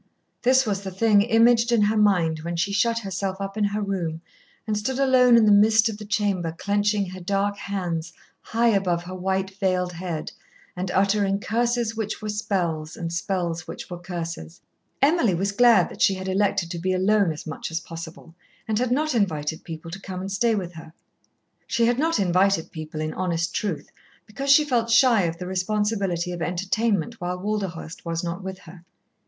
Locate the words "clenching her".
6.57-7.19